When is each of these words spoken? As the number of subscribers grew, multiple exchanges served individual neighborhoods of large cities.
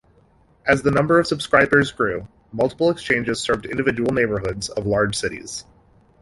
As 0.65 0.81
the 0.81 0.89
number 0.89 1.19
of 1.19 1.27
subscribers 1.27 1.91
grew, 1.91 2.27
multiple 2.51 2.89
exchanges 2.89 3.39
served 3.39 3.67
individual 3.67 4.11
neighborhoods 4.11 4.67
of 4.67 4.87
large 4.87 5.15
cities. 5.15 5.63